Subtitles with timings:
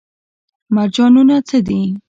[0.75, 1.81] مرجانونه څه دي؟